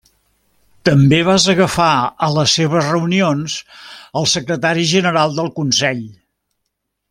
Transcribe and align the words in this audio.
També 0.89 1.19
vas 1.27 1.43
agafar 1.53 1.89
a 2.27 2.29
les 2.37 2.55
seves 2.59 2.89
reunions 2.93 3.59
el 4.23 4.29
Secretari 4.35 4.87
General 4.95 5.41
del 5.41 5.53
Consell. 5.61 6.05